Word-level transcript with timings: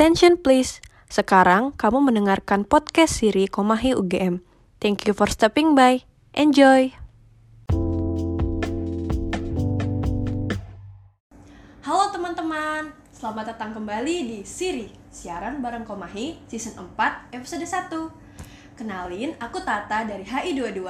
Attention 0.00 0.40
please. 0.40 0.80
Sekarang 1.12 1.76
kamu 1.76 2.00
mendengarkan 2.00 2.64
podcast 2.64 3.20
Siri 3.20 3.44
Komahi 3.44 3.92
UGM. 3.92 4.40
Thank 4.80 5.04
you 5.04 5.12
for 5.12 5.28
stepping 5.28 5.76
by. 5.76 6.08
Enjoy. 6.32 6.88
Halo 11.84 12.08
teman-teman, 12.16 12.96
selamat 13.12 13.52
datang 13.52 13.76
kembali 13.76 14.24
di 14.24 14.38
Siri, 14.40 14.88
siaran 15.12 15.60
bareng 15.60 15.84
Komahi 15.84 16.48
season 16.48 16.80
4 16.80 17.36
episode 17.36 17.68
1. 17.68 18.80
Kenalin, 18.80 19.36
aku 19.36 19.60
Tata 19.60 20.08
dari 20.08 20.24
HI22. 20.24 20.80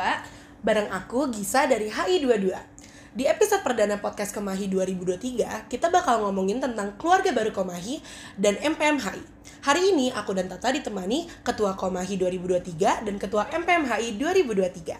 Bareng 0.62 0.86
aku 0.86 1.34
Gisa 1.34 1.66
dari 1.66 1.90
HI22. 1.90 2.69
Di 3.10 3.26
episode 3.26 3.66
perdana 3.66 3.98
podcast 3.98 4.30
Komahi 4.30 4.70
2023, 4.70 5.66
kita 5.66 5.90
bakal 5.90 6.22
ngomongin 6.22 6.62
tentang 6.62 6.94
keluarga 6.94 7.34
baru 7.34 7.50
Komahi 7.50 7.98
dan 8.38 8.54
MPMHI. 8.62 9.18
Hari 9.66 9.82
ini 9.90 10.14
aku 10.14 10.30
dan 10.30 10.46
Tata 10.46 10.70
ditemani 10.70 11.26
Ketua 11.42 11.74
Komahi 11.74 12.14
2023 12.14 13.02
dan 13.02 13.18
Ketua 13.18 13.50
MPMHI 13.50 14.14
2023. 14.14 14.94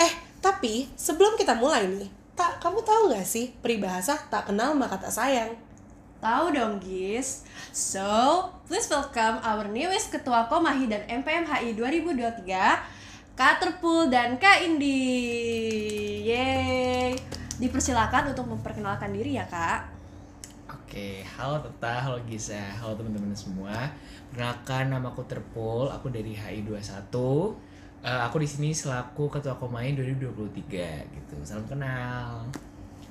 Eh, 0.00 0.12
tapi 0.40 0.88
sebelum 0.96 1.36
kita 1.36 1.52
mulai 1.60 1.84
nih, 1.84 2.08
Tak, 2.32 2.56
kamu 2.64 2.80
tahu 2.80 3.12
gak 3.12 3.28
sih 3.28 3.52
peribahasa 3.60 4.16
tak 4.32 4.48
kenal 4.48 4.72
maka 4.72 4.96
tak 4.96 5.12
sayang? 5.12 5.52
Tahu 6.24 6.56
dong, 6.56 6.80
Gis. 6.80 7.44
So, 7.68 8.48
please 8.64 8.88
welcome 8.88 9.44
our 9.44 9.68
newest 9.68 10.08
Ketua 10.08 10.48
Komahi 10.48 10.88
dan 10.88 11.04
MPMHI 11.04 11.76
2023, 11.76 13.04
Kak 13.36 13.60
Terpul 13.60 14.08
dan 14.08 14.40
Kak 14.40 14.64
Indi. 14.64 14.96
Yeay. 16.24 17.12
Dipersilakan 17.60 18.32
untuk 18.32 18.48
memperkenalkan 18.48 19.12
diri 19.12 19.36
ya, 19.36 19.44
Kak. 19.44 19.92
Oke, 20.72 21.20
halo 21.36 21.60
Teta, 21.60 22.00
halo 22.00 22.16
Gisa, 22.24 22.56
halo 22.80 22.96
teman-teman 22.96 23.36
semua. 23.36 23.92
Perkenalkan 24.32 24.88
nama 24.88 25.12
aku 25.12 25.20
Terpul, 25.28 25.92
aku 25.92 26.08
dari 26.08 26.32
HI21. 26.32 27.12
Eh, 28.08 28.20
aku 28.24 28.40
di 28.40 28.48
sini 28.48 28.72
selaku 28.72 29.28
Ketua 29.28 29.60
Komain 29.60 29.92
2023 29.92 31.04
gitu. 31.04 31.36
Salam 31.44 31.68
kenal. 31.68 32.48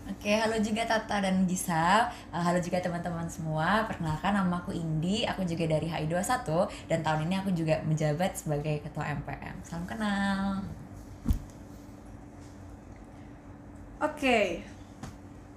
Oke, 0.06 0.38
halo 0.38 0.54
juga 0.62 0.86
Tata 0.86 1.18
dan 1.18 1.50
Gisa. 1.50 2.06
Uh, 2.30 2.38
halo 2.38 2.62
juga 2.62 2.78
teman-teman 2.78 3.26
semua. 3.26 3.90
Perkenalkan 3.90 4.38
nama 4.38 4.62
aku 4.62 4.70
Indi, 4.70 5.26
aku 5.26 5.42
juga 5.42 5.66
dari 5.66 5.90
HI21 5.90 6.46
dan 6.86 7.02
tahun 7.02 7.26
ini 7.26 7.42
aku 7.42 7.50
juga 7.58 7.82
menjabat 7.82 8.38
sebagai 8.38 8.86
Ketua 8.86 9.02
MPM. 9.18 9.66
Salam 9.66 9.90
kenal. 9.90 10.62
Oke. 13.98 14.62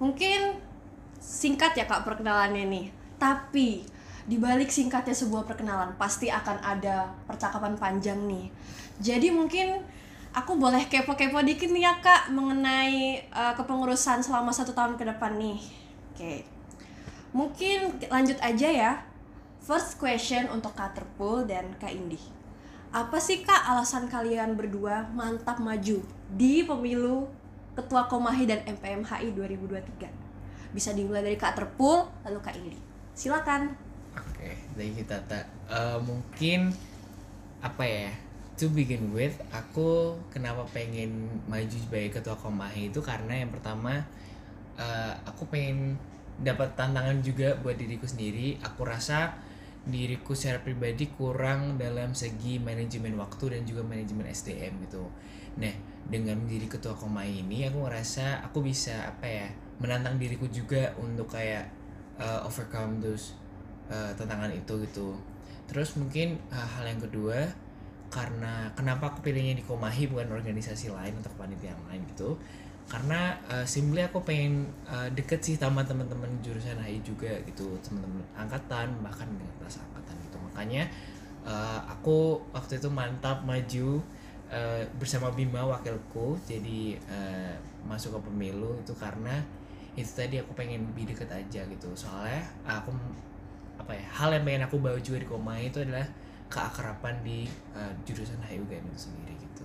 Mungkin 0.01 0.57
singkat 1.21 1.77
ya 1.77 1.85
Kak 1.85 2.01
perkenalannya 2.01 2.65
nih. 2.65 2.85
Tapi 3.21 3.85
di 4.25 4.37
balik 4.41 4.73
singkatnya 4.73 5.13
sebuah 5.13 5.45
perkenalan 5.45 5.93
pasti 5.93 6.33
akan 6.33 6.57
ada 6.65 7.05
percakapan 7.29 7.77
panjang 7.77 8.17
nih. 8.25 8.49
Jadi 8.97 9.29
mungkin 9.29 9.85
aku 10.33 10.57
boleh 10.57 10.85
kepo-kepo 10.85 11.41
dikit 11.41 11.69
nih 11.73 11.89
ya 11.89 11.93
Kak 11.97 12.29
mengenai 12.29 13.25
uh, 13.33 13.53
kepengurusan 13.57 14.21
selama 14.21 14.53
satu 14.53 14.73
tahun 14.73 14.95
ke 14.95 15.03
depan 15.09 15.37
nih. 15.41 15.59
Oke. 16.13 16.33
Mungkin 17.33 18.09
lanjut 18.09 18.37
aja 18.41 18.69
ya. 18.69 18.91
First 19.61 20.01
question 20.01 20.49
untuk 20.49 20.73
Kak 20.73 20.97
Terpul 20.97 21.45
dan 21.45 21.77
Kak 21.77 21.93
Indi. 21.93 22.17
Apa 22.89 23.21
sih 23.21 23.45
Kak 23.45 23.69
alasan 23.69 24.09
kalian 24.09 24.57
berdua 24.57 25.05
mantap 25.13 25.61
maju 25.61 26.01
di 26.33 26.65
pemilu 26.65 27.29
Ketua 27.77 28.09
Komahi 28.09 28.49
dan 28.49 28.65
MPMHI 28.65 29.29
2023? 29.37 30.73
Bisa 30.73 30.89
dimulai 30.97 31.21
dari 31.21 31.37
Kak 31.37 31.53
Terpul 31.53 32.09
lalu 32.25 32.39
Kak 32.41 32.57
Indi. 32.57 32.81
Silakan. 33.13 33.77
Oke, 34.17 34.57
thank 34.73 34.97
you 34.97 35.05
Tata. 35.05 35.45
Eh, 35.69 35.97
mungkin 36.01 36.73
apa 37.61 37.83
ya? 37.85 38.09
To 38.59 38.67
begin 38.67 39.15
with, 39.15 39.39
aku 39.55 40.19
kenapa 40.35 40.67
pengen 40.75 41.31
maju 41.47 41.71
sebagai 41.71 42.19
Ketua 42.19 42.35
Komahi 42.35 42.91
itu 42.91 42.99
karena 42.99 43.39
yang 43.39 43.55
pertama 43.55 44.03
eh, 44.75 45.13
aku 45.23 45.47
pengen 45.47 45.95
dapat 46.43 46.75
tantangan 46.75 47.23
juga 47.23 47.55
buat 47.63 47.79
diriku 47.79 48.03
sendiri. 48.03 48.59
Aku 48.59 48.83
rasa 48.83 49.31
diriku 49.87 50.35
secara 50.35 50.59
pribadi 50.59 51.07
kurang 51.07 51.79
dalam 51.79 52.11
segi 52.11 52.59
manajemen 52.59 53.15
waktu 53.15 53.55
dan 53.55 53.61
juga 53.63 53.79
manajemen 53.79 54.27
SDM 54.27 54.75
gitu. 54.83 55.07
Nah, 55.55 55.71
dengan 56.11 56.43
menjadi 56.43 56.67
ketua 56.67 56.99
Komai 56.99 57.39
ini 57.39 57.63
aku 57.63 57.87
ngerasa 57.87 58.43
aku 58.43 58.59
bisa 58.59 59.07
apa 59.07 59.23
ya 59.23 59.47
menantang 59.79 60.19
diriku 60.19 60.51
juga 60.51 60.91
untuk 60.99 61.31
kayak 61.31 61.63
uh, 62.19 62.43
overcome 62.43 62.99
those 62.99 63.39
uh, 63.87 64.11
tantangan 64.19 64.51
itu 64.51 64.83
gitu. 64.83 65.15
Terus 65.71 65.95
mungkin 65.95 66.43
uh, 66.51 66.67
hal 66.75 66.91
yang 66.91 66.99
kedua 66.99 67.68
karena 68.09 68.73
kenapa 68.73 69.13
aku 69.13 69.21
pilihnya 69.21 69.61
di 69.61 69.63
Komahi 69.63 70.09
bukan 70.09 70.33
organisasi 70.33 70.89
lain 70.89 71.13
atau 71.21 71.29
panitia 71.37 71.77
yang 71.77 71.83
lain 71.85 72.01
gitu. 72.09 72.33
Karena 72.89 73.37
uh, 73.45 73.61
simply 73.69 74.01
aku 74.01 74.25
pengen 74.25 74.65
uh, 74.89 75.05
deket 75.13 75.45
sih 75.45 75.53
sama 75.53 75.85
teman-teman 75.85 76.41
jurusan 76.41 76.73
HI 76.81 77.05
juga 77.05 77.29
gitu 77.45 77.77
teman-teman 77.85 78.25
angkatan 78.33 78.97
bahkan 79.05 79.29
dengan 79.29 79.53
kelas 79.61 79.85
angkatan 79.85 80.15
gitu. 80.25 80.37
Makanya 80.41 80.89
uh, 81.45 81.85
aku 81.85 82.41
waktu 82.49 82.81
itu 82.81 82.89
mantap 82.89 83.45
maju 83.45 84.01
uh, 84.49 84.81
bersama 84.97 85.29
Bima 85.29 85.69
wakilku 85.69 86.41
jadi 86.49 86.97
uh, 87.05 87.53
masuk 87.85 88.17
ke 88.17 88.19
pemilu 88.25 88.81
itu 88.81 88.97
karena 88.97 89.37
itu 89.93 90.09
tadi 90.09 90.41
aku 90.41 90.57
pengen 90.57 90.89
lebih 90.89 91.13
deket 91.13 91.29
aja 91.29 91.61
gitu. 91.69 91.93
Soalnya 91.93 92.41
aku 92.65 92.89
apa 93.77 93.93
ya 93.93 94.05
hal 94.17 94.33
yang 94.33 94.43
pengen 94.49 94.65
aku 94.65 94.81
bawa 94.81 94.97
juga 94.97 95.21
di 95.21 95.27
Koma 95.29 95.61
itu 95.61 95.85
adalah 95.85 96.09
keakraban 96.49 97.21
di 97.21 97.45
uh, 97.77 97.93
jurusan 98.03 98.41
HI 98.49 98.59
UGM 98.65 98.83
itu 98.89 99.07
sendiri 99.07 99.33
gitu 99.37 99.63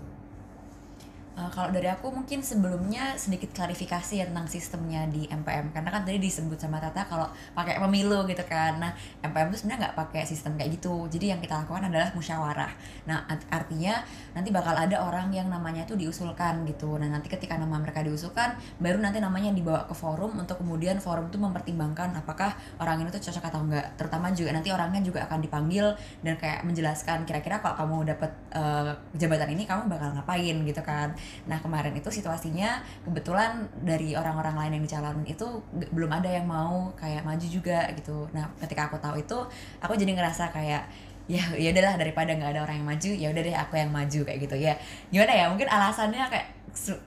Uh, 1.35 1.51
kalau 1.51 1.75
dari 1.75 1.91
aku 1.91 2.15
mungkin 2.15 2.47
sebelumnya 2.47 3.19
sedikit 3.19 3.51
klarifikasi 3.51 4.23
ya 4.23 4.25
tentang 4.31 4.47
sistemnya 4.47 5.03
di 5.11 5.27
MPM 5.27 5.75
karena 5.75 5.91
kan 5.91 6.07
tadi 6.07 6.23
disebut 6.23 6.55
sama 6.55 6.79
Tata 6.79 7.11
kalau 7.11 7.27
pakai 7.59 7.83
pemilu 7.83 8.23
gitu 8.31 8.47
kan. 8.47 8.79
Nah, 8.79 8.95
MPM 9.19 9.51
itu 9.51 9.67
sebenarnya 9.67 9.91
nggak 9.91 9.97
pakai 9.99 10.23
sistem 10.31 10.55
kayak 10.55 10.79
gitu. 10.79 11.11
Jadi 11.11 11.35
yang 11.35 11.43
kita 11.43 11.67
lakukan 11.67 11.91
adalah 11.91 12.15
musyawarah. 12.15 12.71
Nah, 13.11 13.27
art- 13.27 13.51
artinya 13.51 13.99
nanti 14.31 14.55
bakal 14.55 14.79
ada 14.79 15.03
orang 15.03 15.35
yang 15.35 15.51
namanya 15.51 15.83
itu 15.83 15.99
diusulkan 15.99 16.63
gitu. 16.71 17.03
Nah, 17.03 17.11
nanti 17.11 17.27
ketika 17.27 17.59
nama 17.59 17.83
mereka 17.83 18.07
diusulkan, 18.07 18.55
baru 18.79 19.03
nanti 19.03 19.19
namanya 19.19 19.51
dibawa 19.51 19.91
ke 19.91 19.95
forum 19.99 20.39
untuk 20.39 20.63
kemudian 20.63 21.03
forum 21.03 21.35
itu 21.35 21.39
mempertimbangkan 21.43 22.15
apakah 22.15 22.55
orang 22.79 23.03
ini 23.03 23.11
tuh 23.11 23.19
cocok 23.19 23.51
atau 23.51 23.59
enggak. 23.59 23.91
Terutama 23.99 24.31
juga 24.31 24.55
nanti 24.55 24.71
orangnya 24.71 25.03
juga 25.03 25.27
akan 25.27 25.43
dipanggil 25.43 25.99
dan 26.23 26.39
kayak 26.39 26.63
menjelaskan 26.63 27.27
kira-kira 27.27 27.59
kalau 27.59 27.75
kamu 27.75 28.15
dapat 28.15 28.31
uh, 28.55 28.95
jabatan 29.19 29.51
ini 29.51 29.67
kamu 29.67 29.91
bakal 29.91 30.15
ngapain 30.15 30.63
gitu 30.63 30.79
kan. 30.79 31.11
Nah 31.47 31.59
kemarin 31.61 31.95
itu 31.95 32.09
situasinya 32.09 32.83
kebetulan 33.05 33.69
dari 33.85 34.17
orang-orang 34.17 34.57
lain 34.57 34.73
yang 34.81 34.85
dicalonin 34.85 35.27
itu 35.29 35.47
belum 35.73 36.11
ada 36.11 36.31
yang 36.31 36.47
mau 36.49 36.93
kayak 36.97 37.23
maju 37.23 37.47
juga 37.47 37.89
gitu. 37.97 38.29
Nah 38.33 38.49
ketika 38.61 38.89
aku 38.89 38.97
tahu 38.99 39.21
itu 39.21 39.39
aku 39.81 39.95
jadi 39.95 40.17
ngerasa 40.17 40.51
kayak 40.55 40.85
ya 41.25 41.41
ya 41.57 41.73
udahlah 41.73 41.97
daripada 41.97 42.37
nggak 42.37 42.53
ada 42.53 42.61
orang 42.69 42.77
yang 42.85 42.89
maju 42.89 43.11
ya 43.17 43.27
udah 43.33 43.43
deh 43.49 43.57
aku 43.57 43.75
yang 43.81 43.89
maju 43.89 44.21
kayak 44.29 44.39
gitu 44.45 44.57
ya 44.61 44.77
gimana 45.09 45.33
ya 45.33 45.45
mungkin 45.49 45.69
alasannya 45.73 46.21
kayak 46.29 46.49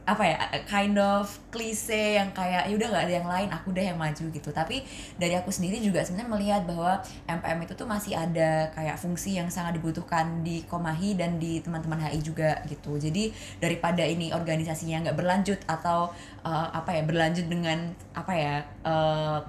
apa 0.07 0.23
ya 0.23 0.37
kind 0.63 0.95
of 0.95 1.27
klise 1.51 2.15
yang 2.15 2.31
kayak 2.31 2.71
ya 2.71 2.73
udah 2.73 2.87
nggak 2.87 3.03
ada 3.03 3.15
yang 3.19 3.27
lain 3.27 3.49
aku 3.51 3.75
deh 3.75 3.83
yang 3.83 3.99
maju 3.99 4.25
gitu. 4.31 4.49
Tapi 4.55 4.81
dari 5.19 5.35
aku 5.35 5.51
sendiri 5.51 5.83
juga 5.83 6.01
sebenarnya 6.01 6.31
melihat 6.31 6.61
bahwa 6.63 7.03
MPM 7.27 7.59
itu 7.67 7.73
tuh 7.75 7.87
masih 7.87 8.15
ada 8.15 8.71
kayak 8.71 8.95
fungsi 8.95 9.35
yang 9.35 9.51
sangat 9.51 9.75
dibutuhkan 9.77 10.41
di 10.41 10.63
Komahi 10.65 11.19
dan 11.19 11.35
di 11.37 11.59
teman-teman 11.59 11.99
HI 12.07 12.23
juga 12.23 12.63
gitu. 12.65 12.95
Jadi 12.95 13.31
daripada 13.59 14.07
ini 14.07 14.31
organisasinya 14.31 15.11
nggak 15.11 15.17
berlanjut 15.19 15.59
atau 15.67 16.11
uh, 16.47 16.67
apa 16.71 16.95
ya 16.95 17.03
berlanjut 17.03 17.45
dengan 17.51 17.91
apa 18.15 18.33
ya 18.33 18.55
uh, 18.87 19.39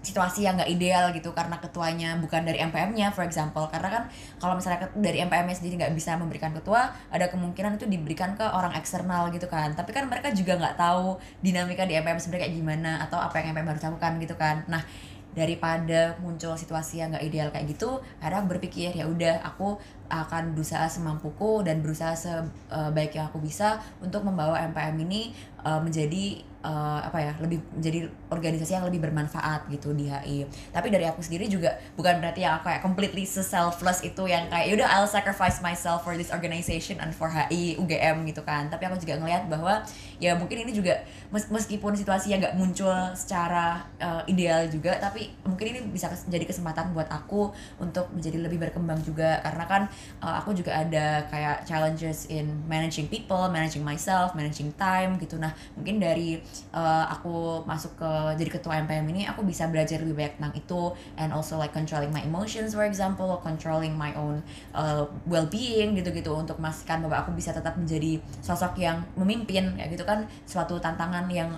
situasi 0.00 0.48
yang 0.48 0.56
nggak 0.56 0.70
ideal 0.72 1.12
gitu 1.12 1.30
karena 1.36 1.60
ketuanya 1.60 2.16
bukan 2.16 2.44
dari 2.44 2.60
MPM-nya 2.60 3.12
for 3.12 3.24
example. 3.24 3.68
Karena 3.68 3.88
kan 3.88 4.02
kalau 4.40 4.56
misalnya 4.56 4.88
dari 4.96 5.20
MPM-nya 5.24 5.56
sendiri 5.56 5.80
nggak 5.80 5.94
bisa 5.96 6.16
memberikan 6.16 6.56
ketua 6.56 6.88
ada 7.12 7.28
kemungkinan 7.28 7.76
itu 7.76 7.86
diberikan 7.86 8.32
ke 8.34 8.44
orang 8.44 8.72
eksternal 8.76 9.28
gitu 9.30 9.46
kan. 9.46 9.76
Tapi 9.76 9.92
kan 9.92 10.08
mereka 10.08 10.32
juga 10.32 10.56
nggak 10.56 10.76
tahu 10.80 11.20
dinamika 11.44 11.84
di 11.84 11.96
MPM 12.00 12.16
sebenarnya 12.16 12.48
kayak 12.48 12.56
gimana 12.56 12.90
atau 13.04 13.20
apa 13.20 13.40
yang 13.40 13.52
MPM 13.52 13.68
harus 13.76 13.84
lakukan 13.84 14.12
gitu 14.20 14.34
kan. 14.40 14.64
Nah 14.66 14.82
daripada 15.30 16.18
muncul 16.18 16.58
situasi 16.58 16.98
yang 16.98 17.14
nggak 17.14 17.22
ideal 17.22 17.48
kayak 17.54 17.70
gitu 17.70 18.02
akhirnya 18.18 18.50
berpikir 18.50 18.90
ya 18.90 19.06
udah 19.06 19.38
aku 19.46 19.78
akan 20.10 20.58
berusaha 20.58 20.90
semampuku 20.90 21.62
dan 21.62 21.86
berusaha 21.86 22.18
sebaik 22.18 23.14
yang 23.14 23.30
aku 23.30 23.38
bisa 23.38 23.78
untuk 24.02 24.26
membawa 24.26 24.58
MPM 24.66 25.06
ini 25.06 25.30
uh, 25.62 25.78
menjadi 25.78 26.42
uh, 26.64 27.00
apa 27.02 27.18
ya 27.20 27.32
lebih 27.40 27.58
menjadi 27.76 28.08
organisasi 28.30 28.72
yang 28.76 28.86
lebih 28.86 29.00
bermanfaat 29.02 29.66
gitu 29.72 29.92
di 29.92 30.08
HI 30.10 30.46
tapi 30.70 30.88
dari 30.92 31.06
aku 31.06 31.20
sendiri 31.24 31.50
juga 31.50 31.74
bukan 31.96 32.20
berarti 32.22 32.44
yang 32.44 32.58
aku 32.60 32.70
kayak 32.70 32.82
completely 32.84 33.24
selfless 33.26 34.00
itu 34.06 34.22
yang 34.26 34.46
kayak 34.48 34.70
yaudah 34.70 34.88
I'll 34.90 35.10
sacrifice 35.10 35.58
myself 35.62 36.02
for 36.02 36.14
this 36.14 36.30
organization 36.30 36.98
and 37.02 37.14
for 37.14 37.30
HI 37.30 37.76
UGM 37.78 38.26
gitu 38.26 38.42
kan. 38.42 38.70
Tapi 38.70 38.86
aku 38.86 38.98
juga 39.00 39.18
ngelihat 39.18 39.46
bahwa 39.46 39.82
ya 40.20 40.36
mungkin 40.36 40.66
ini 40.66 40.72
juga 40.76 41.00
mes- 41.32 41.48
meskipun 41.48 41.96
situasi 41.96 42.34
yang 42.34 42.40
nggak 42.42 42.56
muncul 42.58 42.94
secara 43.16 43.82
uh, 43.98 44.22
ideal 44.28 44.68
juga 44.68 44.98
tapi 45.00 45.32
mungkin 45.46 45.74
ini 45.74 45.80
bisa 45.90 46.10
kes- 46.10 46.28
jadi 46.28 46.44
kesempatan 46.44 46.92
buat 46.92 47.08
aku 47.08 47.50
untuk 47.80 48.10
menjadi 48.14 48.38
lebih 48.42 48.58
berkembang 48.62 49.00
juga. 49.02 49.40
Karena 49.42 49.64
kan 49.66 49.82
uh, 50.22 50.34
aku 50.42 50.52
juga 50.54 50.76
ada 50.76 51.24
kayak 51.30 51.64
challenges 51.64 52.28
in 52.30 52.46
managing 52.66 53.06
people 53.06 53.46
managing 53.50 53.82
myself 53.82 54.34
managing 54.34 54.70
time 54.76 55.16
gitu. 55.18 55.38
Nah 55.38 55.54
mungkin 55.74 55.98
dari 56.02 56.42
uh, 56.72 57.04
aku 57.10 57.62
masuk 57.66 57.98
ke 57.98 58.10
jadi 58.38 58.50
ketua 58.50 58.82
MPM 58.86 59.06
ini 59.10 59.22
aku 59.26 59.42
bisa 59.42 59.66
belajar 59.68 60.00
lebih 60.02 60.16
banyak 60.16 60.34
tentang 60.38 60.54
itu. 60.56 60.82
And 61.18 61.30
also 61.34 61.56
like 61.58 61.74
controlling 61.74 62.10
my 62.14 62.22
emotions 62.22 62.72
for 62.72 62.86
example 62.86 63.38
controlling 63.42 63.94
my 63.94 64.14
own 64.14 64.42
uh, 64.76 65.06
well-being 65.26 65.98
gitu-gitu 65.98 66.30
untuk 66.34 66.58
memastikan 66.58 67.02
bahwa 67.04 67.22
aku 67.22 67.34
bisa 67.34 67.50
tetap 67.50 67.74
menjadi 67.76 68.20
sosok 68.40 68.78
yang 68.78 69.02
memimpin 69.18 69.74
kayak 69.76 69.90
gitu 69.94 70.04
kan. 70.06 70.26
Suatu 70.44 70.78
tantangan 70.78 71.26
yang 71.30 71.50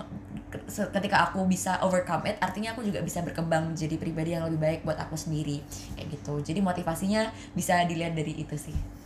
ketika 0.73 1.29
aku 1.29 1.49
bisa 1.49 1.81
overcome 1.81 2.29
it 2.29 2.37
artinya 2.37 2.77
aku 2.77 2.85
juga 2.85 3.01
bisa 3.01 3.25
berkembang 3.25 3.73
menjadi 3.73 3.97
pribadi 3.97 4.37
yang 4.37 4.45
lebih 4.45 4.61
baik 4.61 4.79
buat 4.85 5.01
aku 5.01 5.17
sendiri 5.17 5.61
kayak 5.97 6.13
gitu. 6.13 6.39
Jadi 6.45 6.59
motivasinya 6.61 7.33
bisa 7.57 7.81
dilihat 7.89 8.13
dari 8.13 8.37
itu 8.37 8.53
sih 8.53 9.02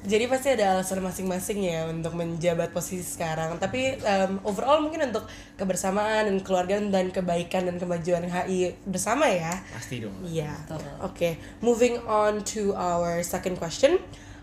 Jadi 0.00 0.24
pasti 0.32 0.48
ada 0.56 0.80
alasan 0.80 1.04
masing-masing 1.04 1.60
ya 1.60 1.84
untuk 1.84 2.16
menjabat 2.16 2.72
posisi 2.72 3.04
sekarang. 3.04 3.60
Tapi 3.60 4.00
um, 4.00 4.40
overall 4.48 4.80
mungkin 4.80 5.12
untuk 5.12 5.28
kebersamaan 5.60 6.24
dan 6.24 6.40
keluarga 6.40 6.80
dan 6.80 7.12
kebaikan 7.12 7.68
dan 7.68 7.76
kemajuan 7.76 8.24
HI 8.24 8.72
bersama 8.88 9.28
ya. 9.28 9.60
pasti 9.76 10.00
dong 10.00 10.16
Iya. 10.24 10.56
Oke, 11.04 11.36
moving 11.60 12.00
on 12.08 12.40
to 12.48 12.72
our 12.72 13.20
second 13.20 13.60
question. 13.60 14.00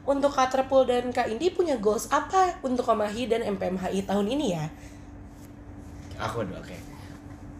Untuk 0.07 0.31
Kak 0.31 0.53
Terpul 0.53 0.87
dan 0.87 1.09
Kak 1.11 1.27
Indi 1.27 1.51
punya 1.51 1.75
goals 1.75 2.07
apa 2.13 2.55
untuk 2.63 2.87
Komahi 2.87 3.27
dan 3.27 3.43
MPMHI 3.43 4.07
tahun 4.07 4.29
ini 4.29 4.55
ya? 4.55 4.65
aku 6.17 6.41
dulu 6.45 6.57
oke 6.57 6.77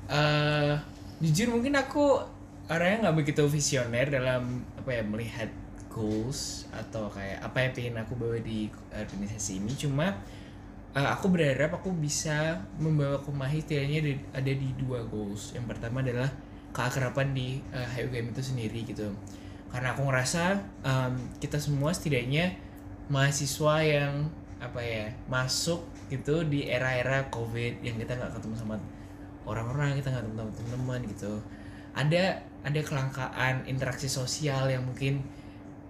Eh, 0.07 0.73
jujur 1.19 1.51
mungkin 1.51 1.75
aku 1.75 2.15
orangnya 2.71 3.11
nggak 3.11 3.17
begitu 3.19 3.43
visioner 3.51 4.07
dalam 4.07 4.63
apa 4.79 4.87
ya 4.95 5.03
melihat 5.03 5.51
goals 5.97 6.69
atau 6.69 7.09
kayak 7.09 7.41
apa 7.41 7.57
yang 7.65 7.71
pengen 7.73 7.95
aku 7.97 8.13
bawa 8.13 8.37
di 8.37 8.69
organisasi 8.93 9.65
ini. 9.65 9.73
Cuma 9.73 10.13
eh, 10.93 11.09
aku 11.09 11.33
berharap 11.33 11.81
aku 11.81 11.89
bisa 11.97 12.61
membawa 12.77 13.17
Komahi 13.17 13.65
setidaknya 13.65 13.97
ada, 14.05 14.13
ada 14.45 14.53
di 14.53 14.69
dua 14.77 15.01
goals. 15.09 15.57
Yang 15.57 15.73
pertama 15.73 16.05
adalah 16.05 16.29
keakraban 16.77 17.33
di 17.33 17.57
uh, 17.73 17.87
HUGM 17.97 18.37
itu 18.37 18.41
sendiri 18.45 18.85
gitu. 18.85 19.09
Karena 19.67 19.97
aku 19.97 20.05
ngerasa 20.07 20.55
em, 20.85 21.13
kita 21.41 21.57
semua 21.59 21.91
setidaknya 21.91 22.55
mahasiswa 23.09 23.83
yang 23.83 24.29
apa 24.57 24.81
ya 24.81 25.05
masuk 25.29 25.85
gitu 26.09 26.41
di 26.47 26.65
era-era 26.65 27.29
covid 27.29 27.77
yang 27.85 27.99
kita 27.99 28.17
nggak 28.17 28.31
ketemu 28.39 28.55
sama 28.57 28.75
orang-orang 29.45 29.99
kita 29.99 30.09
nggak 30.13 30.23
ketemu 30.23 30.51
teman-teman 30.55 30.99
gitu. 31.11 31.33
Ada 31.97 32.41
ada 32.63 32.79
kelangkaan 32.83 33.55
interaksi 33.65 34.07
sosial 34.07 34.69
yang 34.69 34.85
mungkin 34.85 35.23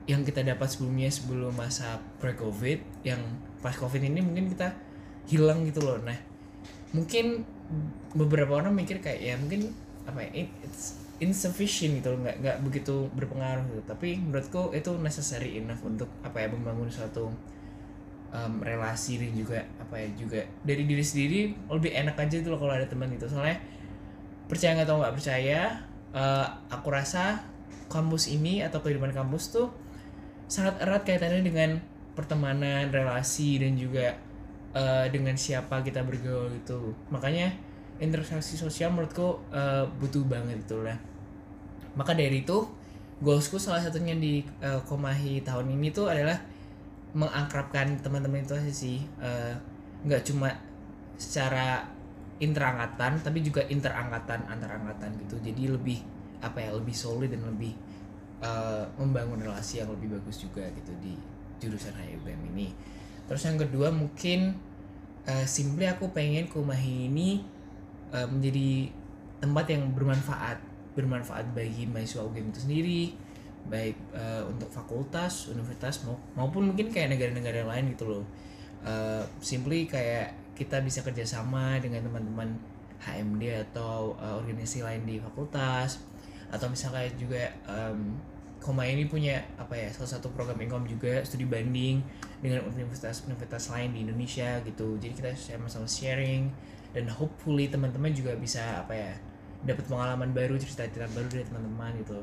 yang 0.08 0.24
kita 0.24 0.40
dapat 0.42 0.72
sebelumnya 0.72 1.12
sebelum 1.12 1.52
masa 1.52 2.00
pre 2.18 2.32
covid 2.34 2.80
yang 3.04 3.20
pas 3.60 3.76
covid 3.76 4.00
ini 4.00 4.24
mungkin 4.24 4.48
kita 4.48 4.72
hilang 5.28 5.68
gitu 5.68 5.84
loh. 5.84 6.00
Nah 6.00 6.16
mungkin 6.96 7.44
beberapa 8.16 8.56
orang 8.64 8.72
mikir 8.72 9.04
kayak 9.04 9.20
ya 9.20 9.36
mungkin 9.36 9.68
apa 10.08 10.24
ya 10.24 10.48
it- 10.48 10.58
it's 10.64 10.96
insufficient 11.20 12.00
gitu 12.00 12.16
loh 12.16 12.24
nggak 12.24 12.40
nggak 12.40 12.58
begitu 12.64 13.12
berpengaruh 13.12 13.68
gitu. 13.68 13.84
Tapi 13.84 14.16
menurutku 14.24 14.72
itu 14.72 14.96
necessary 15.04 15.60
enough 15.60 15.84
untuk 15.84 16.08
apa 16.24 16.40
ya 16.40 16.48
membangun 16.48 16.88
suatu 16.88 17.28
um, 18.32 18.54
relasi 18.64 19.20
dan 19.20 19.36
juga 19.36 19.60
apa 19.84 20.00
ya 20.00 20.08
juga 20.16 20.40
dari 20.64 20.88
diri 20.88 21.04
sendiri 21.04 21.40
lebih 21.68 21.92
enak 21.92 22.16
aja 22.16 22.40
itu 22.40 22.48
loh 22.48 22.56
kalau 22.56 22.72
ada 22.72 22.88
teman 22.88 23.12
gitu. 23.12 23.28
Soalnya 23.28 23.60
percaya 24.48 24.80
nggak 24.80 24.88
atau 24.88 24.98
nggak 25.04 25.16
percaya 25.20 25.60
eh, 26.16 26.48
aku 26.72 26.88
rasa 26.88 27.44
kampus 27.92 28.32
ini 28.32 28.64
atau 28.64 28.80
kehidupan 28.80 29.12
kampus 29.12 29.52
tuh 29.52 29.68
sangat 30.48 30.80
erat 30.80 31.04
kaitannya 31.04 31.44
dengan 31.44 31.80
pertemanan 32.16 32.90
relasi 32.90 33.62
dan 33.62 33.78
juga 33.78 34.16
eh, 34.74 35.06
dengan 35.12 35.36
siapa 35.36 35.84
kita 35.84 36.02
bergaul 36.02 36.50
gitu. 36.64 36.96
Makanya 37.14 37.54
interaksi 38.02 38.56
sosial 38.58 38.96
menurutku 38.96 39.44
eh, 39.54 39.86
butuh 40.00 40.24
banget 40.26 40.64
gitu 40.66 40.82
lah 40.82 40.98
maka 41.98 42.14
dari 42.14 42.46
itu 42.46 42.62
goalsku 43.26 43.58
salah 43.58 43.82
satunya 43.82 44.14
di 44.14 44.46
eh, 44.62 44.82
Komahi 44.86 45.42
tahun 45.42 45.74
ini 45.74 45.90
tuh 45.90 46.14
adalah 46.14 46.38
mengakrabkan 47.18 47.98
teman-teman 48.06 48.46
itu 48.46 48.54
aja 48.54 48.70
sih. 48.70 49.02
Nggak 50.06 50.22
cuma 50.30 50.54
secara 51.18 51.82
interangkatan 52.38 53.18
tapi 53.26 53.42
juga 53.42 53.66
interangkatan 53.66 54.46
antarangkatan 54.46 55.18
gitu. 55.26 55.42
Jadi 55.42 55.74
lebih 55.74 56.00
apa 56.38 56.62
ya 56.62 56.70
lebih 56.78 56.94
solid 56.94 57.34
dan 57.34 57.42
lebih 57.50 57.74
eh, 58.42 58.84
membangun 58.98 59.42
relasi 59.42 59.82
yang 59.82 59.90
lebih 59.94 60.18
bagus 60.20 60.44
juga 60.44 60.66
gitu 60.74 60.94
di 61.02 61.14
jurusan 61.58 61.94
HUBM 61.94 62.54
ini. 62.56 62.74
Terus 63.28 63.44
yang 63.44 63.58
kedua 63.60 63.90
mungkin 63.92 64.56
eh, 65.28 65.46
simply 65.46 65.86
aku 65.90 66.10
pengen 66.16 66.48
Kumahi 66.48 67.12
ini 67.12 67.44
eh, 68.14 68.28
menjadi 68.28 68.92
tempat 69.38 69.66
yang 69.70 69.94
bermanfaat 69.94 70.58
bermanfaat 70.98 71.54
bagi 71.54 71.86
mahasiswa 71.86 72.26
UGM 72.26 72.50
itu 72.50 72.60
sendiri 72.66 73.02
baik 73.70 73.94
eh, 74.18 74.42
untuk 74.48 74.72
fakultas 74.74 75.52
universitas 75.54 76.02
mau- 76.08 76.18
maupun 76.34 76.74
mungkin 76.74 76.90
kayak 76.90 77.14
negara-negara 77.14 77.68
lain 77.68 77.94
gitu 77.94 78.10
loh. 78.10 78.24
Eh, 78.82 79.24
simply 79.44 79.86
kayak 79.86 80.34
kita 80.58 80.82
bisa 80.82 81.06
kerjasama 81.06 81.78
dengan 81.78 82.02
teman-teman 82.08 82.58
HMD 82.98 83.70
atau 83.70 84.18
eh, 84.18 84.34
organisasi 84.42 84.82
lain 84.82 85.04
di 85.06 85.22
fakultas 85.22 86.02
atau 86.52 86.68
misalnya 86.72 87.08
juga 87.16 87.52
em, 87.68 88.16
Koma 88.58 88.84
ini 88.90 89.06
punya 89.06 89.38
apa 89.56 89.78
ya 89.78 89.88
salah 89.94 90.18
satu 90.18 90.34
program 90.34 90.58
income 90.58 90.90
juga 90.90 91.22
studi 91.22 91.46
banding 91.46 92.02
dengan 92.42 92.66
universitas-universitas 92.66 93.70
lain 93.70 93.94
di 93.94 94.00
Indonesia 94.04 94.60
gitu. 94.66 94.98
Jadi 94.98 95.14
kita 95.14 95.32
sama-sama 95.38 95.86
sharing 95.86 96.50
dan 96.92 97.06
hopefully 97.08 97.70
teman-teman 97.70 98.12
juga 98.12 98.34
bisa 98.36 98.82
apa 98.82 98.98
ya 98.98 99.14
dapat 99.62 99.86
pengalaman 99.86 100.34
baru 100.34 100.58
cerita-cerita 100.58 101.06
baru 101.14 101.28
dari 101.30 101.46
teman-teman 101.46 101.92
gitu. 102.02 102.20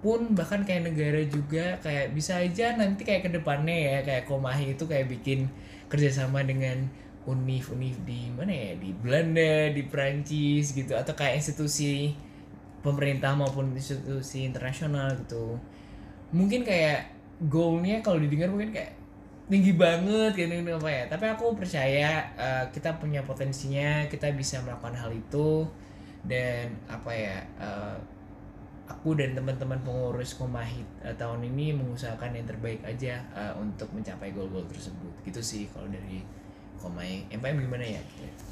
Pun 0.00 0.38
bahkan 0.38 0.62
kayak 0.62 0.86
negara 0.86 1.20
juga 1.26 1.76
kayak 1.82 2.14
bisa 2.14 2.38
aja 2.38 2.78
nanti 2.78 3.02
kayak 3.02 3.26
ke 3.26 3.30
depannya 3.34 3.74
ya 3.74 3.98
kayak 4.06 4.24
Komahi 4.30 4.78
itu 4.78 4.86
kayak 4.86 5.10
bikin 5.10 5.50
kerjasama 5.90 6.46
dengan 6.46 6.86
univ-univ 7.26 7.98
di 8.06 8.30
mana 8.30 8.54
ya 8.54 8.72
di 8.78 8.94
Belanda 8.94 9.74
di 9.74 9.82
Prancis 9.82 10.70
gitu 10.72 10.94
atau 10.94 11.10
kayak 11.12 11.42
institusi 11.42 12.14
pemerintah 12.86 13.34
maupun 13.34 13.74
institusi 13.74 14.46
internasional 14.46 15.10
gitu. 15.26 15.58
Mungkin 16.30 16.62
kayak 16.62 17.10
goalnya 17.50 17.98
kalau 17.98 18.22
didengar 18.22 18.46
mungkin 18.46 18.70
kayak 18.70 18.94
tinggi 19.50 19.74
banget 19.74 20.38
gitu 20.38 20.54
apa 20.70 20.90
ya. 20.90 21.02
Tapi 21.10 21.24
aku 21.34 21.58
percaya 21.58 22.22
eh, 22.38 22.64
kita 22.70 22.94
punya 23.02 23.26
potensinya 23.26 24.06
kita 24.06 24.30
bisa 24.38 24.62
melakukan 24.62 24.94
hal 24.94 25.10
itu. 25.10 25.66
Dan 26.22 26.70
apa 26.86 27.10
ya 27.10 27.42
eh, 27.58 27.96
aku 28.86 29.18
dan 29.18 29.34
teman-teman 29.34 29.78
pengurus 29.82 30.38
Komahi 30.38 30.82
eh, 31.02 31.14
tahun 31.18 31.42
ini 31.42 31.74
mengusahakan 31.74 32.38
yang 32.38 32.46
terbaik 32.46 32.82
aja 32.86 33.18
eh, 33.34 33.54
untuk 33.58 33.90
mencapai 33.90 34.30
goal-goal 34.30 34.66
tersebut. 34.70 35.12
Gitu 35.26 35.42
sih 35.42 35.62
kalau 35.74 35.90
dari 35.90 36.22
Komahi 36.86 37.26
MPM 37.34 37.66
gimana 37.66 37.82
ya? 37.82 38.02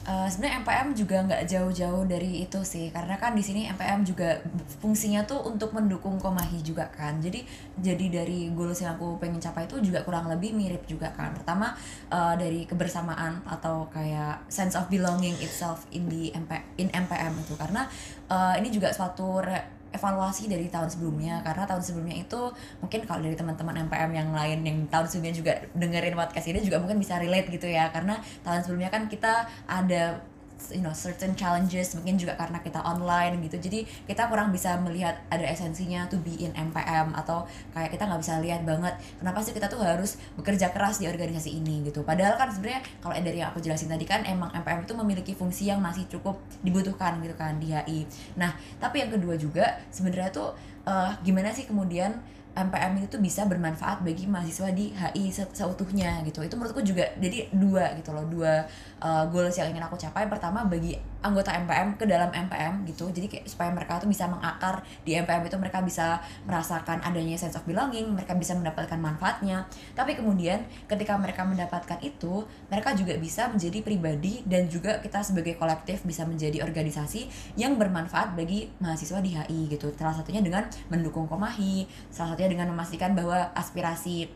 Uh, 0.04 0.28
sebenarnya 0.28 0.60
MPM 0.60 0.88
juga 0.92 1.16
nggak 1.24 1.42
jauh-jauh 1.48 2.04
dari 2.04 2.44
itu 2.44 2.60
sih 2.60 2.92
karena 2.92 3.16
kan 3.16 3.32
di 3.32 3.40
sini 3.40 3.64
MPM 3.72 4.04
juga 4.04 4.36
fungsinya 4.82 5.24
tuh 5.24 5.40
untuk 5.48 5.72
mendukung 5.72 6.20
Komahi 6.20 6.60
juga 6.60 6.90
kan. 6.92 7.22
Jadi 7.22 7.46
jadi 7.80 8.20
dari 8.20 8.52
goals 8.52 8.84
yang 8.84 9.00
aku 9.00 9.16
pengen 9.16 9.40
capai 9.40 9.64
itu 9.64 9.80
juga 9.80 10.04
kurang 10.04 10.28
lebih 10.28 10.52
mirip 10.52 10.84
juga 10.84 11.08
kan. 11.14 11.32
Pertama 11.32 11.72
uh, 12.12 12.36
dari 12.36 12.68
kebersamaan 12.68 13.46
atau 13.48 13.88
kayak 13.88 14.44
sense 14.52 14.76
of 14.76 14.90
belonging 14.92 15.38
itself 15.40 15.88
in 15.94 16.10
the 16.12 16.34
MP, 16.36 16.52
in 16.76 16.92
MPM 16.92 17.32
itu. 17.40 17.56
Karena 17.56 17.88
uh, 18.28 18.52
ini 18.60 18.68
juga 18.68 18.92
suatu 18.92 19.40
evaluasi 19.94 20.50
dari 20.50 20.66
tahun 20.66 20.90
sebelumnya. 20.90 21.40
Karena 21.46 21.64
tahun 21.64 21.82
sebelumnya 21.86 22.18
itu 22.18 22.50
mungkin 22.82 23.00
kalau 23.06 23.22
dari 23.22 23.38
teman-teman 23.38 23.86
MPM 23.86 24.10
yang 24.12 24.30
lain 24.34 24.58
yang 24.66 24.78
tahun 24.90 25.06
sebelumnya 25.06 25.34
juga 25.38 25.52
dengerin 25.72 26.18
podcast 26.18 26.46
ini 26.50 26.60
juga 26.60 26.82
mungkin 26.82 26.98
bisa 26.98 27.16
relate 27.22 27.48
gitu 27.54 27.70
ya. 27.70 27.88
Karena 27.94 28.18
tahun 28.42 28.60
sebelumnya 28.66 28.90
kan 28.90 29.06
kita 29.06 29.46
ada 29.70 30.33
you 30.72 30.80
know 30.80 30.94
certain 30.94 31.36
challenges 31.36 31.92
mungkin 31.98 32.16
juga 32.16 32.38
karena 32.38 32.58
kita 32.62 32.80
online 32.80 33.38
gitu. 33.46 33.60
Jadi 33.60 33.84
kita 34.06 34.26
kurang 34.32 34.54
bisa 34.54 34.78
melihat 34.80 35.18
ada 35.28 35.44
esensinya 35.44 36.06
to 36.08 36.16
be 36.20 36.34
in 36.40 36.52
MPM 36.56 37.12
atau 37.12 37.44
kayak 37.76 37.92
kita 37.92 38.08
nggak 38.08 38.20
bisa 38.22 38.40
lihat 38.40 38.62
banget 38.64 38.94
kenapa 39.20 39.38
sih 39.44 39.52
kita 39.52 39.68
tuh 39.68 39.82
harus 39.82 40.16
bekerja 40.38 40.72
keras 40.72 41.02
di 41.02 41.10
organisasi 41.10 41.50
ini 41.60 41.84
gitu. 41.86 42.06
Padahal 42.06 42.38
kan 42.40 42.48
sebenarnya 42.48 42.80
kalau 43.04 43.14
dari 43.20 43.40
yang 43.40 43.50
aku 43.50 43.60
jelasin 43.60 43.90
tadi 43.90 44.04
kan 44.04 44.24
emang 44.24 44.52
MPM 44.54 44.84
itu 44.84 44.94
memiliki 44.94 45.32
fungsi 45.36 45.68
yang 45.68 45.80
masih 45.84 46.06
cukup 46.08 46.40
dibutuhkan 46.64 47.20
gitu 47.20 47.34
kan 47.34 47.56
di 47.60 47.72
HI 47.72 48.06
nah 48.38 48.54
tapi 48.78 49.04
yang 49.04 49.10
kedua 49.12 49.34
juga 49.36 49.80
sebenarnya 49.92 50.30
tuh 50.30 50.56
eh, 50.86 51.10
gimana 51.24 51.50
sih 51.50 51.68
kemudian 51.68 52.16
MPM 52.54 53.02
itu 53.02 53.18
bisa 53.18 53.42
bermanfaat 53.50 54.06
bagi 54.06 54.30
mahasiswa 54.30 54.70
di 54.70 54.94
HI 54.94 55.34
se- 55.34 55.50
seutuhnya 55.50 56.22
gitu. 56.22 56.38
Itu 56.40 56.54
menurutku 56.54 56.86
juga 56.86 57.10
jadi 57.18 57.50
dua 57.50 57.98
gitu 57.98 58.14
loh 58.14 58.22
dua 58.30 58.62
uh, 59.02 59.26
goals 59.26 59.58
yang 59.58 59.74
ingin 59.74 59.82
aku 59.82 59.98
capai. 59.98 60.30
Pertama 60.30 60.62
bagi 60.62 60.94
anggota 61.24 61.56
MPM 61.56 61.96
ke 61.98 62.04
dalam 62.06 62.30
MPM 62.30 62.86
gitu. 62.86 63.10
Jadi 63.10 63.26
kayak 63.26 63.44
supaya 63.50 63.74
mereka 63.74 63.98
tuh 63.98 64.06
bisa 64.06 64.30
mengakar 64.30 64.86
di 65.02 65.16
MPM 65.16 65.42
itu 65.48 65.56
mereka 65.58 65.80
bisa 65.80 66.20
merasakan 66.44 67.00
adanya 67.02 67.34
sense 67.34 67.56
of 67.58 67.64
belonging 67.66 68.12
mereka 68.12 68.36
bisa 68.38 68.54
mendapatkan 68.54 69.00
manfaatnya. 69.00 69.66
Tapi 69.96 70.14
kemudian 70.14 70.62
ketika 70.86 71.16
mereka 71.18 71.42
mendapatkan 71.42 71.98
itu 72.04 72.46
mereka 72.68 72.92
juga 72.94 73.16
bisa 73.16 73.48
menjadi 73.48 73.80
pribadi 73.80 74.44
dan 74.46 74.70
juga 74.70 75.00
kita 75.00 75.24
sebagai 75.24 75.56
kolektif 75.56 76.04
bisa 76.06 76.22
menjadi 76.28 76.62
organisasi 76.62 77.26
yang 77.58 77.80
bermanfaat 77.80 78.36
bagi 78.36 78.68
mahasiswa 78.78 79.18
di 79.18 79.34
HI 79.34 79.60
gitu. 79.72 79.90
Salah 79.96 80.14
satunya 80.14 80.44
dengan 80.44 80.68
mendukung 80.92 81.26
Komahi 81.26 81.88
salah 82.12 82.36
satunya 82.36 82.43
dengan 82.48 82.70
memastikan 82.70 83.16
bahwa 83.16 83.50
aspirasi 83.54 84.30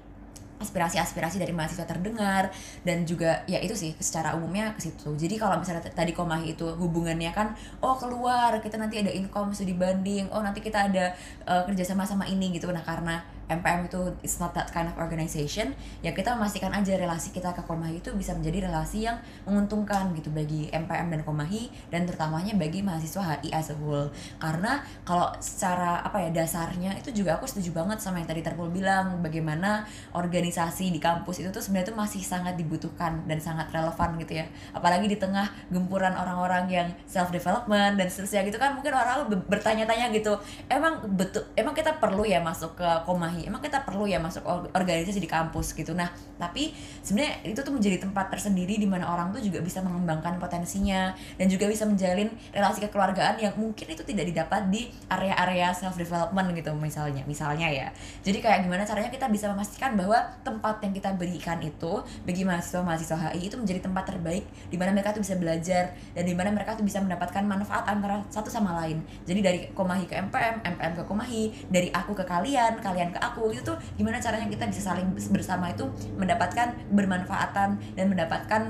aspirasi-aspirasi 0.58 1.38
dari 1.38 1.54
mahasiswa 1.54 1.86
terdengar 1.86 2.50
dan 2.82 3.06
juga 3.06 3.46
ya 3.46 3.62
itu 3.62 3.78
sih 3.78 3.94
secara 4.02 4.34
umumnya 4.34 4.74
ke 4.74 4.90
situ. 4.90 5.14
Jadi 5.14 5.38
kalau 5.38 5.54
misalnya 5.54 5.86
tadi 5.86 6.10
Komahi 6.10 6.58
itu 6.58 6.66
hubungannya 6.66 7.30
kan 7.30 7.54
oh 7.78 7.94
keluar 7.94 8.58
kita 8.58 8.74
nanti 8.74 8.98
ada 8.98 9.14
income 9.14 9.54
studi 9.54 9.74
banding, 9.78 10.26
oh 10.34 10.42
nanti 10.42 10.58
kita 10.58 10.90
ada 10.90 11.14
uh, 11.46 11.62
kerjasama 11.62 12.02
sama 12.02 12.26
ini 12.26 12.50
gitu. 12.58 12.66
Nah 12.74 12.82
karena 12.82 13.22
MPM 13.48 13.88
itu 13.88 14.00
it's 14.20 14.38
not 14.38 14.52
that 14.52 14.68
kind 14.70 14.86
of 14.86 14.94
organization 15.00 15.72
ya 16.04 16.12
kita 16.12 16.36
memastikan 16.36 16.70
aja 16.70 16.94
relasi 16.94 17.32
kita 17.32 17.50
ke 17.56 17.62
Komahi 17.64 18.00
itu 18.00 18.12
bisa 18.14 18.36
menjadi 18.36 18.68
relasi 18.68 19.08
yang 19.08 19.18
menguntungkan 19.48 20.12
gitu 20.14 20.28
bagi 20.32 20.68
MPM 20.70 21.08
dan 21.12 21.20
Komahi 21.24 21.72
dan 21.88 22.04
terutamanya 22.04 22.54
bagi 22.56 22.80
mahasiswa 22.84 23.22
HI 23.38 23.50
as 23.52 23.72
a 23.72 23.76
whole. 23.78 24.08
Karena 24.36 24.82
kalau 25.06 25.32
secara 25.38 26.04
apa 26.04 26.20
ya 26.24 26.30
dasarnya 26.32 26.96
itu 26.98 27.10
juga 27.12 27.38
aku 27.38 27.46
setuju 27.48 27.76
banget 27.76 27.98
sama 28.02 28.20
yang 28.20 28.28
tadi 28.28 28.40
Terpul 28.44 28.70
bilang 28.72 29.20
bagaimana 29.20 29.84
organisasi 30.14 30.90
di 30.90 31.00
kampus 31.00 31.42
itu 31.42 31.48
tuh 31.52 31.62
sebenarnya 31.62 31.92
tuh 31.92 31.98
masih 31.98 32.22
sangat 32.22 32.54
dibutuhkan 32.56 33.24
dan 33.28 33.38
sangat 33.38 33.68
relevan 33.70 34.18
gitu 34.20 34.40
ya. 34.40 34.46
Apalagi 34.74 35.06
di 35.06 35.16
tengah 35.20 35.48
gempuran 35.68 36.14
orang-orang 36.14 36.64
yang 36.68 36.88
self 37.04 37.30
development 37.30 38.00
dan 38.00 38.06
seterusnya 38.08 38.44
gitu 38.48 38.58
kan 38.58 38.74
mungkin 38.74 38.92
orang 38.94 39.28
be- 39.28 39.46
bertanya-tanya 39.48 40.10
gitu 40.10 40.34
emang 40.66 41.00
betul 41.14 41.44
emang 41.54 41.72
kita 41.76 41.96
perlu 42.00 42.24
ya 42.24 42.42
masuk 42.42 42.74
ke 42.78 42.88
Komahi 43.04 43.38
emang 43.45 43.62
kita 43.62 43.85
perlu 43.85 44.09
ya 44.09 44.18
masuk 44.18 44.42
or- 44.42 44.71
organisasi 44.73 45.21
di 45.21 45.30
kampus 45.30 45.76
gitu. 45.76 45.92
Nah 45.92 46.11
tapi 46.38 46.73
sebenarnya 47.02 47.42
itu 47.45 47.61
tuh 47.61 47.75
menjadi 47.75 48.02
tempat 48.02 48.30
tersendiri 48.30 48.78
di 48.78 48.87
mana 48.87 49.11
orang 49.11 49.35
tuh 49.35 49.42
juga 49.42 49.59
bisa 49.61 49.83
mengembangkan 49.83 50.38
potensinya 50.38 51.12
dan 51.37 51.47
juga 51.50 51.66
bisa 51.66 51.85
menjalin 51.85 52.30
relasi 52.54 52.83
kekeluargaan 52.87 53.42
yang 53.42 53.54
mungkin 53.59 53.87
itu 53.90 54.02
tidak 54.07 54.30
didapat 54.30 54.71
di 54.71 54.88
area-area 55.11 55.75
self 55.75 55.99
development 55.99 56.54
gitu 56.54 56.71
misalnya 56.78 57.23
misalnya 57.26 57.68
ya. 57.68 57.88
Jadi 58.23 58.38
kayak 58.38 58.64
gimana 58.64 58.87
caranya 58.87 59.11
kita 59.11 59.26
bisa 59.28 59.50
memastikan 59.50 59.99
bahwa 59.99 60.18
tempat 60.47 60.80
yang 60.83 60.95
kita 60.95 61.11
berikan 61.14 61.59
itu 61.61 62.02
bagi 62.25 62.42
mahasiswa-mahasiswa 62.47 63.35
HI 63.35 63.50
itu 63.50 63.57
menjadi 63.59 63.80
tempat 63.85 64.04
terbaik 64.14 64.45
di 64.71 64.76
mana 64.78 64.95
mereka 64.95 65.12
tuh 65.12 65.23
bisa 65.23 65.35
belajar 65.37 65.92
dan 66.14 66.25
di 66.25 66.35
mana 66.35 66.54
mereka 66.54 66.78
tuh 66.78 66.87
bisa 66.87 67.02
mendapatkan 67.02 67.42
manfaat 67.42 67.85
antara 67.90 68.23
satu 68.30 68.49
sama 68.49 68.78
lain. 68.85 69.02
Jadi 69.26 69.40
dari 69.42 69.61
Komahi 69.75 70.07
ke 70.07 70.14
MPM 70.16 70.62
MPM 70.62 70.92
ke 70.97 71.02
Komahi 71.04 71.66
dari 71.66 71.90
aku 71.90 72.14
ke 72.14 72.25
kalian 72.25 72.78
kalian 72.78 73.11
ke 73.12 73.18
itu 73.52 73.62
tuh 73.64 73.76
gimana 73.99 74.20
caranya 74.23 74.49
kita 74.49 74.64
bisa 74.68 74.92
saling 74.92 75.08
bersama 75.32 75.73
itu 75.73 75.85
mendapatkan 76.16 76.73
bermanfaatan 76.92 77.80
dan 77.97 78.06
mendapatkan 78.08 78.62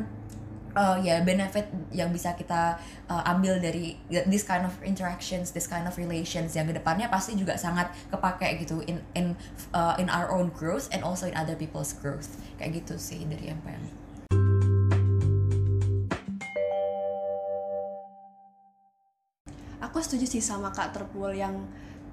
uh, 0.78 0.96
ya 1.02 1.22
benefit 1.26 1.66
yang 1.90 2.14
bisa 2.14 2.34
kita 2.38 2.78
uh, 3.10 3.22
ambil 3.34 3.58
dari 3.58 3.98
this 4.30 4.46
kind 4.46 4.62
of 4.62 4.74
interactions, 4.86 5.50
this 5.50 5.66
kind 5.66 5.86
of 5.90 5.94
relations 5.98 6.54
yang 6.54 6.70
ke 6.70 6.74
depannya 6.78 7.10
pasti 7.10 7.34
juga 7.34 7.58
sangat 7.58 7.90
kepake 8.14 8.62
gitu 8.62 8.82
in 8.86 9.02
in 9.18 9.34
uh, 9.74 9.98
in 9.98 10.06
our 10.06 10.30
own 10.30 10.54
growth 10.54 10.86
and 10.94 11.02
also 11.02 11.26
in 11.26 11.34
other 11.34 11.58
people's 11.58 11.94
growth 11.98 12.38
kayak 12.62 12.82
gitu 12.82 12.94
sih 12.94 13.26
dari 13.26 13.50
MPM. 13.50 13.82
Aku 19.78 20.02
setuju 20.02 20.26
sih 20.26 20.42
sama 20.42 20.74
Kak 20.74 20.92
Terpul 20.92 21.32
yang 21.38 21.54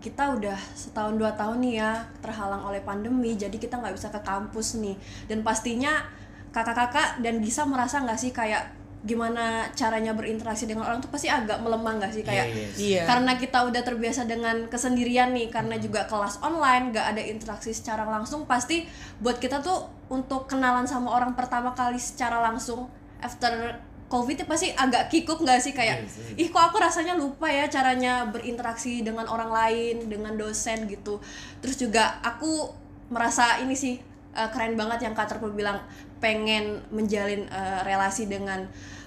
kita 0.06 0.38
udah 0.38 0.54
setahun 0.78 1.18
dua 1.18 1.34
tahun 1.34 1.66
nih 1.66 1.82
ya 1.82 2.06
terhalang 2.22 2.62
oleh 2.62 2.86
pandemi 2.86 3.34
jadi 3.34 3.58
kita 3.58 3.82
nggak 3.82 3.98
bisa 3.98 4.14
ke 4.14 4.22
kampus 4.22 4.78
nih 4.78 4.94
dan 5.26 5.42
pastinya 5.42 6.06
kakak-kakak 6.54 7.26
dan 7.26 7.42
Gisa 7.42 7.66
merasa 7.66 8.06
nggak 8.06 8.20
sih 8.22 8.30
kayak 8.30 8.70
gimana 9.06 9.70
caranya 9.78 10.18
berinteraksi 10.18 10.66
dengan 10.66 10.90
orang 10.90 10.98
tuh 10.98 11.14
pasti 11.14 11.30
agak 11.30 11.62
melemah 11.62 12.02
nggak 12.02 12.14
sih 12.14 12.24
kayak 12.26 12.46
Iya, 12.50 12.58
iya. 12.58 12.70
Iya. 12.74 13.02
karena 13.06 13.38
kita 13.38 13.66
udah 13.70 13.82
terbiasa 13.86 14.26
dengan 14.26 14.66
kesendirian 14.66 15.30
nih 15.34 15.54
karena 15.54 15.78
juga 15.78 16.10
kelas 16.10 16.42
online 16.42 16.90
nggak 16.90 17.06
ada 17.14 17.22
interaksi 17.22 17.70
secara 17.70 18.06
langsung 18.06 18.50
pasti 18.50 18.86
buat 19.22 19.38
kita 19.38 19.62
tuh 19.62 19.90
untuk 20.10 20.50
kenalan 20.50 20.90
sama 20.90 21.14
orang 21.14 21.38
pertama 21.38 21.74
kali 21.78 22.02
secara 22.02 22.42
langsung 22.42 22.90
after 23.22 23.78
covid 24.06 24.38
itu 24.38 24.46
pasti 24.46 24.70
agak 24.72 25.10
kikuk 25.10 25.42
nggak 25.42 25.60
sih? 25.62 25.74
Kayak 25.74 26.06
Yes, 26.06 26.38
yes. 26.38 26.42
ih 26.46 26.48
kok 26.54 26.64
aku 26.72 26.78
rasanya 26.78 27.18
lupa 27.18 27.50
ya 27.50 27.66
caranya 27.68 28.30
berinteraksi 28.30 29.02
dengan 29.02 29.26
orang 29.26 29.50
lain 29.50 30.06
dengan 30.08 30.38
dosen 30.38 30.86
gitu. 30.86 31.18
Terus 31.60 31.76
juga 31.82 32.22
aku 32.22 32.70
merasa 33.10 33.62
ini 33.62 33.74
sih 33.74 33.98
eh, 34.34 34.50
keren 34.54 34.78
banget 34.78 35.10
yang 35.10 35.14
Kak 35.18 35.30
Terpul 35.36 35.54
bilang 35.54 35.82
pengen 36.22 36.82
menjalin 36.94 37.46
eh, 37.50 37.80
relasi 37.86 38.30
dengan 38.30 38.66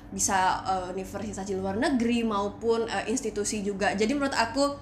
bisa 0.08 0.64
eh, 0.64 0.86
universitas 0.94 1.44
di 1.44 1.54
luar 1.54 1.76
negeri 1.76 2.24
maupun 2.24 2.88
eh, 2.88 3.06
institusi 3.10 3.62
juga. 3.62 3.94
Jadi 3.94 4.12
menurut 4.16 4.34
aku 4.34 4.78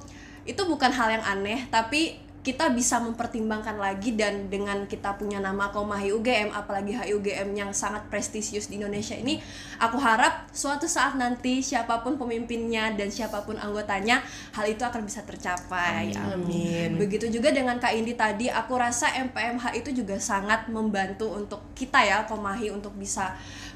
itu 0.47 0.63
bukan 0.63 0.95
hal 0.95 1.11
yang 1.11 1.25
aneh 1.27 1.67
tapi 1.75 2.23
kita 2.47 2.71
bisa 2.71 3.03
mempertimbangkan 3.03 3.75
lagi 3.75 4.15
dan 4.15 4.47
dengan 4.47 4.87
kita 4.87 5.19
punya 5.19 5.43
nama 5.43 5.75
Komahi 5.75 6.15
UGM 6.15 6.55
apalagi 6.55 6.95
HIUGM 6.95 7.59
yang 7.59 7.75
sangat 7.75 8.07
prestisius 8.07 8.71
di 8.71 8.79
Indonesia 8.79 9.19
ini 9.19 9.43
aku 9.83 9.99
harap 9.99 10.47
suatu 10.55 10.87
saat 10.87 11.19
nanti 11.19 11.59
siapa 11.59 12.07
pun 12.07 12.15
pemimpinnya 12.15 12.95
dan 12.95 13.11
siapa 13.11 13.43
pun 13.43 13.59
anggotanya 13.59 14.23
hal 14.55 14.63
itu 14.71 14.87
akan 14.87 15.03
bisa 15.03 15.27
tercapai 15.27 16.15
Amin. 16.15 16.95
begitu 16.95 17.27
juga 17.35 17.51
dengan 17.51 17.83
Kak 17.83 17.91
Indi 17.99 18.15
tadi 18.15 18.47
aku 18.47 18.79
rasa 18.79 19.11
MPMH 19.27 19.83
itu 19.83 19.91
juga 20.07 20.15
sangat 20.23 20.71
membantu 20.71 21.35
untuk 21.35 21.75
kita 21.75 21.99
ya 22.07 22.31
Komahi 22.31 22.71
untuk 22.71 22.95
bisa 22.95 23.35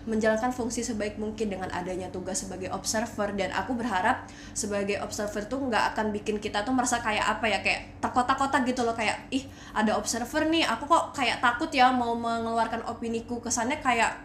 menjalankan 0.09 0.53
fungsi 0.55 0.81
sebaik 0.81 1.21
mungkin 1.21 1.53
dengan 1.53 1.69
adanya 1.73 2.09
tugas 2.09 2.45
sebagai 2.45 2.73
observer. 2.73 3.33
Dan 3.37 3.53
aku 3.53 3.77
berharap 3.77 4.25
sebagai 4.57 5.01
observer 5.05 5.45
tuh 5.45 5.61
nggak 5.61 5.95
akan 5.97 6.13
bikin 6.15 6.41
kita 6.41 6.65
tuh 6.65 6.73
merasa 6.73 7.01
kayak 7.05 7.27
apa 7.27 7.47
ya 7.51 7.59
kayak 7.61 8.01
terkotak-kotak 8.01 8.65
gitu 8.65 8.87
loh. 8.87 8.97
Kayak 8.97 9.21
ih 9.35 9.45
ada 9.77 9.97
observer 9.99 10.49
nih. 10.49 10.65
Aku 10.65 10.89
kok 10.89 11.13
kayak 11.13 11.45
takut 11.45 11.69
ya 11.69 11.93
mau 11.93 12.17
mengeluarkan 12.17 12.87
opiniku 12.89 13.43
kesannya 13.43 13.83
kayak 13.85 14.17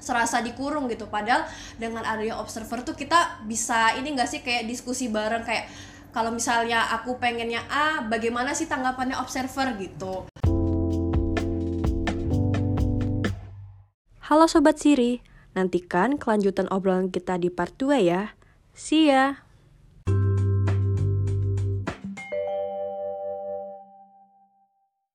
serasa 0.00 0.40
dikurung 0.40 0.88
gitu. 0.88 1.10
Padahal 1.12 1.44
dengan 1.76 2.06
adanya 2.06 2.40
observer 2.40 2.80
tuh 2.86 2.96
kita 2.96 3.44
bisa 3.44 3.92
ini 4.00 4.16
enggak 4.16 4.32
sih 4.32 4.40
kayak 4.40 4.64
diskusi 4.64 5.12
bareng 5.12 5.44
kayak 5.44 5.68
kalau 6.10 6.34
misalnya 6.34 6.90
aku 6.90 7.22
pengennya 7.22 7.62
A 7.70 8.02
bagaimana 8.02 8.50
sih 8.50 8.66
tanggapannya 8.66 9.14
observer 9.18 9.78
gitu 9.78 10.29
Halo 14.30 14.46
Sobat 14.46 14.78
Siri, 14.78 15.26
nantikan 15.58 16.14
kelanjutan 16.14 16.70
obrolan 16.70 17.10
kita 17.10 17.34
di 17.34 17.50
part 17.50 17.74
2 17.74 17.98
ya. 17.98 18.38
See 18.78 19.10
ya! 19.10 19.42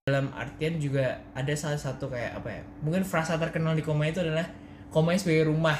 dalam 0.03 0.35
artian 0.35 0.83
juga 0.83 1.23
ada 1.31 1.55
salah 1.55 1.79
satu 1.79 2.11
kayak 2.11 2.43
apa 2.43 2.59
ya 2.59 2.61
mungkin 2.83 3.07
frasa 3.07 3.39
terkenal 3.39 3.73
di 3.73 3.81
koma 3.81 4.05
itu 4.05 4.19
adalah 4.19 4.51
koma 4.91 5.15
sebagai 5.15 5.47
rumah 5.49 5.79